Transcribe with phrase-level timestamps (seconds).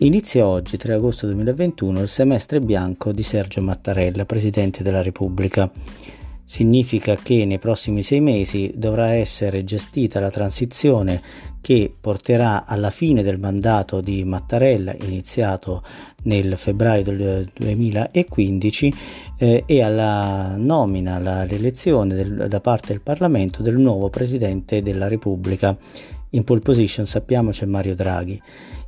[0.00, 5.68] Inizia oggi, 3 agosto 2021, il semestre bianco di Sergio Mattarella, Presidente della Repubblica.
[6.44, 11.20] Significa che nei prossimi sei mesi dovrà essere gestita la transizione
[11.60, 15.82] che porterà alla fine del mandato di Mattarella, iniziato
[16.22, 18.94] nel febbraio del 2015,
[19.36, 25.76] eh, e alla nomina, all'elezione da parte del Parlamento del nuovo Presidente della Repubblica.
[26.30, 28.40] In pole position sappiamo c'è Mario Draghi.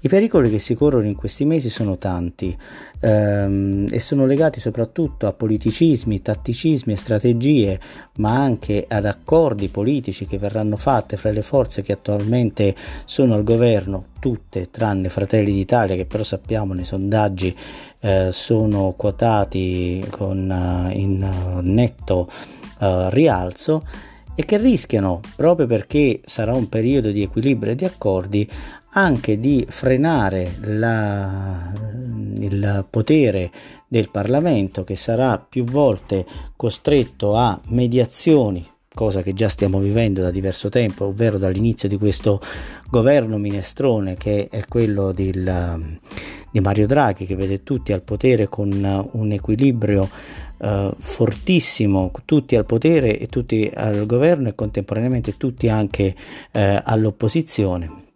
[0.00, 2.56] I pericoli che si corrono in questi mesi sono tanti
[3.00, 7.80] ehm, e sono legati soprattutto a politicismi, tatticismi e strategie,
[8.16, 12.74] ma anche ad accordi politici che verranno fatti fra le forze che attualmente
[13.04, 17.56] sono al governo, tutte tranne Fratelli d'Italia, che però sappiamo nei sondaggi
[18.00, 22.28] eh, sono quotati con, uh, in uh, netto
[22.80, 23.84] uh, rialzo
[24.38, 28.48] e che rischiano, proprio perché sarà un periodo di equilibrio e di accordi,
[28.90, 31.72] anche di frenare la,
[32.36, 33.50] il potere
[33.88, 40.30] del Parlamento che sarà più volte costretto a mediazioni cosa che già stiamo vivendo da
[40.32, 42.40] diverso tempo, ovvero dall'inizio di questo
[42.90, 45.98] governo minestrone che è quello del,
[46.50, 50.08] di Mario Draghi, che vede tutti al potere con un equilibrio
[50.58, 56.14] eh, fortissimo, tutti al potere e tutti al governo e contemporaneamente tutti anche
[56.52, 58.06] eh, all'opposizione.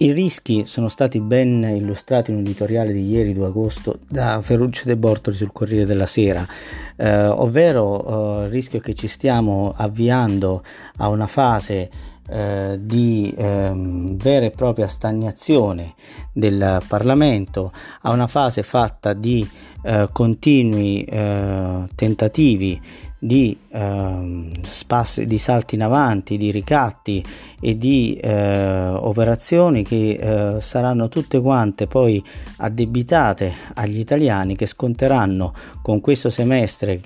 [0.00, 4.84] I rischi sono stati ben illustrati in un editoriale di ieri 2 agosto da Ferruccio
[4.84, 6.46] De Bortoli sul Corriere della Sera,
[6.94, 10.62] eh, ovvero eh, il rischio che ci stiamo avviando
[10.98, 11.90] a una fase
[12.28, 15.94] eh, di ehm, vera e propria stagnazione
[16.32, 19.48] del Parlamento, a una fase fatta di
[19.82, 22.80] eh, continui eh, tentativi
[23.18, 27.24] di, eh, spassi, di salti in avanti, di ricatti
[27.60, 32.22] e di eh, operazioni che eh, saranno tutte quante poi
[32.58, 37.00] addebitate agli italiani che sconteranno con questo semestre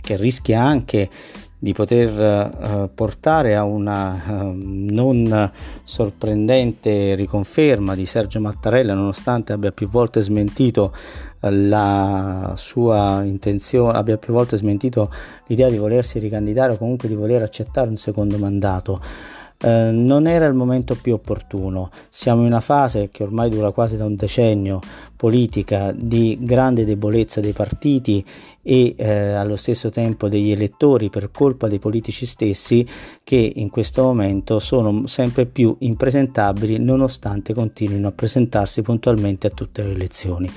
[0.00, 1.08] che rischia anche
[1.64, 5.50] di poter uh, portare a una uh, non
[5.82, 14.18] sorprendente riconferma di Sergio Mattarella nonostante abbia più volte smentito uh, la sua intenzione, abbia
[14.18, 15.10] più volte smentito
[15.46, 19.00] l'idea di volersi ricandidare o comunque di voler accettare un secondo mandato.
[19.56, 21.88] Eh, non era il momento più opportuno.
[22.10, 24.80] Siamo in una fase che ormai dura quasi da un decennio
[25.16, 28.24] politica di grande debolezza dei partiti
[28.62, 32.86] e eh, allo stesso tempo degli elettori per colpa dei politici stessi
[33.22, 39.82] che in questo momento sono sempre più impresentabili nonostante continuino a presentarsi puntualmente a tutte
[39.82, 40.50] le elezioni.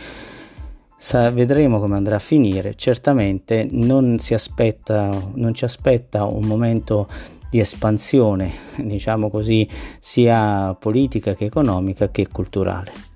[1.00, 7.07] Sa, vedremo come andrà a finire, certamente non, si aspetta, non ci aspetta un momento
[7.50, 9.68] di espansione, diciamo così,
[10.00, 13.06] sia politica che economica che culturale.